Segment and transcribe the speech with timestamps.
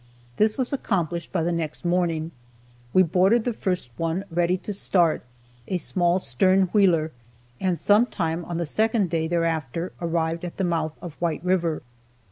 [0.37, 2.31] This was accomplished by the next morning,
[2.91, 5.21] we boarded the first one ready to start,
[5.67, 7.11] a small stern wheeler,
[7.59, 11.83] and some time on the second day thereafter arrived at the mouth of White river.